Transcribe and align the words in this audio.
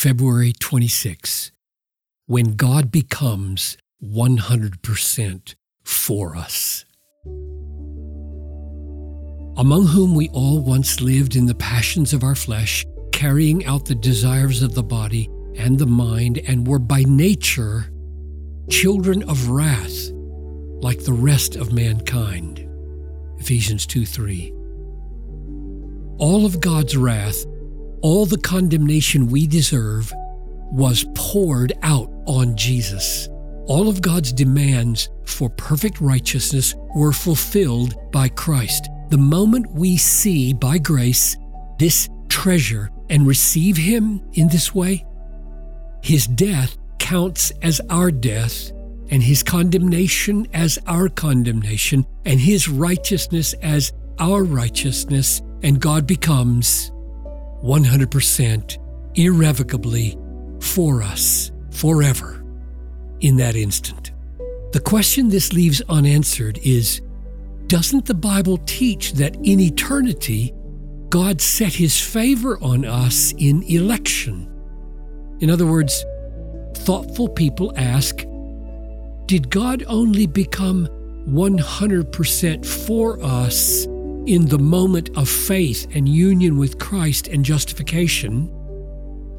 February 0.00 0.54
26, 0.58 1.52
when 2.24 2.56
God 2.56 2.90
becomes 2.90 3.76
100% 4.02 5.54
for 5.84 6.34
us. 6.36 6.86
Among 9.58 9.88
whom 9.88 10.14
we 10.14 10.30
all 10.30 10.62
once 10.62 11.02
lived 11.02 11.36
in 11.36 11.44
the 11.44 11.54
passions 11.54 12.14
of 12.14 12.24
our 12.24 12.34
flesh, 12.34 12.82
carrying 13.12 13.66
out 13.66 13.84
the 13.84 13.94
desires 13.94 14.62
of 14.62 14.74
the 14.74 14.82
body 14.82 15.28
and 15.54 15.78
the 15.78 15.84
mind, 15.84 16.38
and 16.48 16.66
were 16.66 16.78
by 16.78 17.02
nature 17.02 17.92
children 18.70 19.22
of 19.24 19.50
wrath, 19.50 20.10
like 20.80 21.04
the 21.04 21.12
rest 21.12 21.56
of 21.56 21.74
mankind. 21.74 22.66
Ephesians 23.38 23.84
2 23.84 24.06
3. 24.06 24.50
All 26.16 26.46
of 26.46 26.58
God's 26.58 26.96
wrath, 26.96 27.44
all 28.02 28.26
the 28.26 28.38
condemnation 28.38 29.28
we 29.28 29.46
deserve, 29.46 30.12
was 30.72 31.04
poured 31.14 31.72
out 31.82 32.10
on 32.26 32.56
Jesus. 32.56 33.28
All 33.66 33.88
of 33.88 34.02
God's 34.02 34.32
demands 34.32 35.10
for 35.24 35.50
perfect 35.50 36.00
righteousness 36.00 36.74
were 36.94 37.12
fulfilled 37.12 37.94
by 38.12 38.28
Christ. 38.28 38.88
The 39.10 39.18
moment 39.18 39.70
we 39.72 39.96
see 39.96 40.52
by 40.52 40.78
grace 40.78 41.36
this 41.78 42.08
treasure 42.28 42.90
and 43.08 43.26
receive 43.26 43.76
Him 43.76 44.22
in 44.34 44.48
this 44.48 44.74
way, 44.74 45.04
His 46.02 46.26
death 46.26 46.76
counts 46.98 47.50
as 47.62 47.80
our 47.90 48.10
death, 48.10 48.70
and 49.10 49.22
His 49.22 49.42
condemnation 49.42 50.46
as 50.52 50.78
our 50.86 51.08
condemnation, 51.08 52.06
and 52.24 52.38
His 52.38 52.68
righteousness 52.68 53.52
as 53.54 53.92
our 54.18 54.44
righteousness, 54.44 55.42
and 55.62 55.80
God 55.80 56.06
becomes 56.06 56.92
100% 57.62 58.78
irrevocably 59.14 60.16
for 60.60 61.02
us 61.02 61.52
forever 61.70 62.44
in 63.20 63.36
that 63.36 63.56
instant. 63.56 64.12
The 64.72 64.80
question 64.80 65.28
this 65.28 65.52
leaves 65.52 65.82
unanswered 65.88 66.58
is 66.62 67.00
Doesn't 67.66 68.06
the 68.06 68.14
Bible 68.14 68.58
teach 68.66 69.14
that 69.14 69.36
in 69.42 69.60
eternity, 69.60 70.54
God 71.08 71.40
set 71.40 71.74
his 71.74 72.00
favor 72.00 72.58
on 72.62 72.84
us 72.84 73.32
in 73.36 73.62
election? 73.64 74.46
In 75.40 75.50
other 75.50 75.66
words, 75.66 76.04
thoughtful 76.74 77.28
people 77.28 77.72
ask 77.76 78.24
Did 79.26 79.50
God 79.50 79.84
only 79.88 80.26
become 80.26 80.88
100% 81.26 82.66
for 82.66 83.22
us 83.22 83.86
in 84.26 84.46
the 84.46 84.58
moment 84.58 85.10
of 85.16 85.28
faith 85.28 85.86
and 85.94 86.08
union 86.08 86.58
with 86.58 86.78
Christ 86.78 87.28
and 87.28 87.44
justification? 87.44 88.54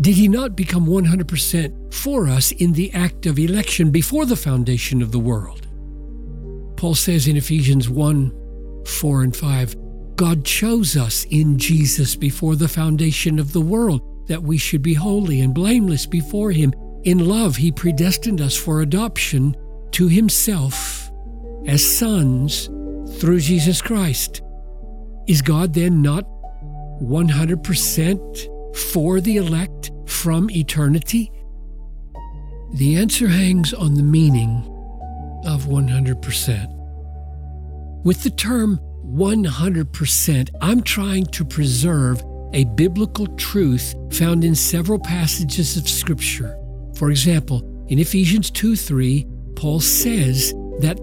Did 0.01 0.15
he 0.15 0.27
not 0.27 0.55
become 0.55 0.87
100% 0.87 1.93
for 1.93 2.27
us 2.27 2.51
in 2.53 2.73
the 2.73 2.91
act 2.93 3.25
of 3.25 3.37
election 3.37 3.91
before 3.91 4.25
the 4.25 4.35
foundation 4.35 5.01
of 5.01 5.11
the 5.11 5.19
world? 5.19 5.67
Paul 6.75 6.95
says 6.95 7.27
in 7.27 7.37
Ephesians 7.37 7.89
1 7.89 8.37
4 8.87 9.23
and 9.23 9.35
5, 9.35 9.75
God 10.15 10.43
chose 10.43 10.97
us 10.97 11.25
in 11.29 11.57
Jesus 11.57 12.15
before 12.15 12.55
the 12.55 12.67
foundation 12.67 13.37
of 13.37 13.53
the 13.53 13.61
world 13.61 14.01
that 14.27 14.41
we 14.41 14.57
should 14.57 14.81
be 14.81 14.95
holy 14.95 15.41
and 15.41 15.53
blameless 15.53 16.07
before 16.07 16.51
Him. 16.51 16.73
In 17.03 17.27
love, 17.27 17.55
He 17.55 17.71
predestined 17.71 18.41
us 18.41 18.55
for 18.55 18.81
adoption 18.81 19.55
to 19.91 20.07
Himself 20.07 21.11
as 21.67 21.83
sons 21.83 22.67
through 23.19 23.39
Jesus 23.39 23.81
Christ. 23.81 24.41
Is 25.27 25.41
God 25.41 25.73
then 25.73 26.01
not 26.01 26.25
100% 27.01 28.77
for 28.93 29.21
the 29.21 29.37
elect 29.37 29.91
from 30.05 30.49
eternity? 30.49 31.31
The 32.73 32.97
answer 32.97 33.27
hangs 33.27 33.73
on 33.73 33.95
the 33.95 34.03
meaning 34.03 34.63
of 35.45 35.65
100%. 35.65 36.67
With 38.03 38.23
the 38.23 38.29
term 38.29 38.79
100%, 39.05 40.49
I'm 40.61 40.81
trying 40.81 41.25
to 41.25 41.45
preserve 41.45 42.23
a 42.53 42.63
biblical 42.65 43.27
truth 43.37 43.93
found 44.11 44.43
in 44.43 44.55
several 44.55 44.99
passages 44.99 45.77
of 45.77 45.87
Scripture. 45.87 46.57
For 46.95 47.11
example, 47.11 47.61
in 47.87 47.99
Ephesians 47.99 48.49
2 48.51 48.75
3, 48.75 49.27
Paul 49.55 49.79
says 49.79 50.53
that 50.79 50.99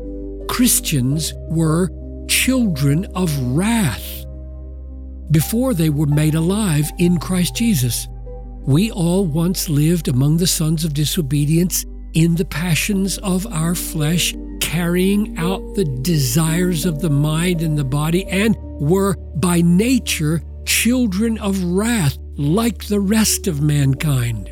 Christians 0.48 1.32
were 1.50 1.90
children 2.28 3.06
of 3.14 3.36
wrath 3.56 4.07
before 5.30 5.74
they 5.74 5.90
were 5.90 6.06
made 6.06 6.34
alive 6.34 6.90
in 6.98 7.18
Christ 7.18 7.56
Jesus. 7.56 8.08
We 8.62 8.90
all 8.90 9.26
once 9.26 9.68
lived 9.68 10.08
among 10.08 10.36
the 10.36 10.46
sons 10.46 10.84
of 10.84 10.94
disobedience 10.94 11.84
in 12.14 12.34
the 12.34 12.44
passions 12.44 13.18
of 13.18 13.46
our 13.46 13.74
flesh, 13.74 14.34
carrying 14.60 15.38
out 15.38 15.74
the 15.74 15.84
desires 16.02 16.84
of 16.84 17.00
the 17.00 17.10
mind 17.10 17.62
and 17.62 17.78
the 17.78 17.84
body, 17.84 18.26
and 18.26 18.56
were 18.80 19.14
by 19.36 19.60
nature 19.60 20.42
children 20.66 21.38
of 21.38 21.62
wrath 21.64 22.18
like 22.36 22.84
the 22.84 23.00
rest 23.00 23.46
of 23.46 23.60
mankind. 23.60 24.50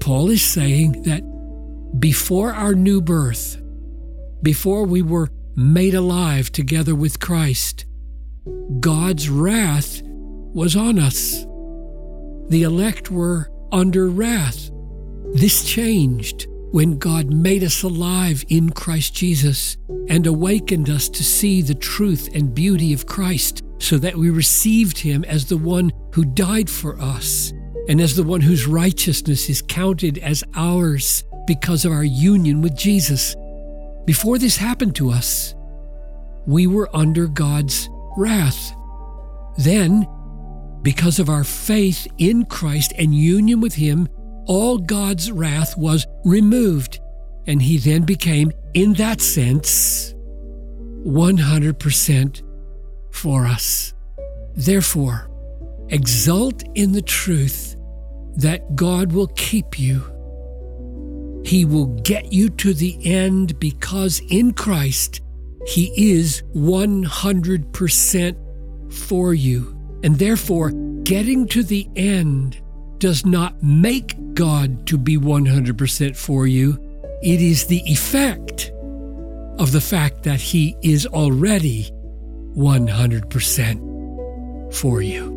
Paul 0.00 0.30
is 0.30 0.42
saying 0.42 1.02
that 1.02 1.22
before 1.98 2.52
our 2.52 2.74
new 2.74 3.00
birth, 3.00 3.60
before 4.42 4.84
we 4.84 5.02
were 5.02 5.28
made 5.56 5.94
alive 5.94 6.52
together 6.52 6.94
with 6.94 7.20
Christ, 7.20 7.86
God's 8.80 9.28
wrath 9.30 10.02
was 10.04 10.76
on 10.76 10.98
us. 10.98 11.44
The 12.48 12.62
elect 12.64 13.10
were 13.10 13.50
under 13.72 14.08
wrath. 14.08 14.70
This 15.32 15.64
changed 15.64 16.46
when 16.70 16.98
God 16.98 17.32
made 17.32 17.64
us 17.64 17.82
alive 17.82 18.44
in 18.48 18.70
Christ 18.70 19.14
Jesus 19.14 19.76
and 20.08 20.26
awakened 20.26 20.90
us 20.90 21.08
to 21.08 21.24
see 21.24 21.62
the 21.62 21.74
truth 21.74 22.28
and 22.34 22.54
beauty 22.54 22.92
of 22.92 23.06
Christ 23.06 23.62
so 23.78 23.96
that 23.98 24.16
we 24.16 24.30
received 24.30 24.98
him 24.98 25.24
as 25.24 25.46
the 25.46 25.56
one 25.56 25.92
who 26.12 26.24
died 26.24 26.68
for 26.68 27.00
us 27.00 27.52
and 27.88 28.00
as 28.00 28.16
the 28.16 28.22
one 28.22 28.40
whose 28.40 28.66
righteousness 28.66 29.48
is 29.48 29.62
counted 29.62 30.18
as 30.18 30.44
ours 30.54 31.24
because 31.46 31.84
of 31.84 31.92
our 31.92 32.04
union 32.04 32.60
with 32.60 32.76
Jesus. 32.76 33.36
Before 34.04 34.38
this 34.38 34.56
happened 34.56 34.94
to 34.96 35.10
us, 35.10 35.54
we 36.46 36.66
were 36.66 36.94
under 36.94 37.26
God's 37.26 37.88
wrath. 38.16 38.74
Then, 39.56 40.08
because 40.82 41.18
of 41.18 41.28
our 41.28 41.44
faith 41.44 42.06
in 42.18 42.44
Christ 42.44 42.92
and 42.98 43.14
union 43.14 43.60
with 43.60 43.74
Him, 43.74 44.08
all 44.46 44.78
God's 44.78 45.32
wrath 45.32 45.76
was 45.76 46.06
removed, 46.24 47.00
and 47.46 47.62
He 47.62 47.78
then 47.78 48.02
became, 48.02 48.52
in 48.74 48.92
that 48.94 49.20
sense, 49.20 50.14
100% 51.06 52.42
for 53.10 53.46
us. 53.46 53.94
Therefore, 54.54 55.30
exult 55.88 56.62
in 56.74 56.92
the 56.92 57.02
truth 57.02 57.76
that 58.36 58.74
God 58.74 59.12
will 59.12 59.28
keep 59.28 59.78
you. 59.78 60.10
He 61.44 61.64
will 61.64 61.86
get 62.02 62.32
you 62.32 62.48
to 62.50 62.72
the 62.74 62.98
end 63.04 63.58
because 63.60 64.20
in 64.30 64.52
Christ, 64.52 65.20
He 65.66 66.12
is 66.12 66.42
100% 66.54 68.36
for 68.92 69.34
you. 69.34 69.76
And 70.02 70.18
therefore, 70.18 70.70
getting 71.04 71.46
to 71.48 71.62
the 71.62 71.88
end 71.96 72.60
does 72.98 73.24
not 73.24 73.62
make 73.62 74.34
God 74.34 74.86
to 74.86 74.98
be 74.98 75.16
100% 75.16 76.16
for 76.16 76.46
you. 76.46 76.78
It 77.22 77.40
is 77.40 77.66
the 77.66 77.80
effect 77.86 78.70
of 79.58 79.72
the 79.72 79.80
fact 79.80 80.22
that 80.24 80.40
He 80.40 80.76
is 80.82 81.06
already 81.06 81.90
100% 82.56 84.74
for 84.74 85.00
you. 85.02 85.33